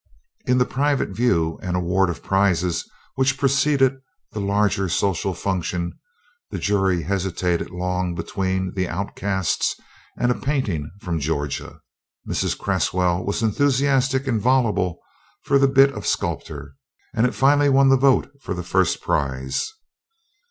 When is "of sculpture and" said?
15.93-17.27